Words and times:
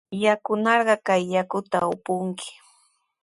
Yanunarqa 0.23 0.95
kay 1.07 1.21
yaku 1.33 1.57
upunki. 1.95 2.49